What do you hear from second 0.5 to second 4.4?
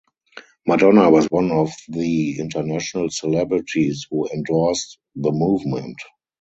Madonna was one of the international celebrities who